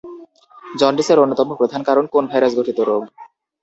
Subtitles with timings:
[0.63, 3.01] জন্ডিসের অন্যতম প্রধান কারণ কোন ভাইরাস ঘটিত রোগ?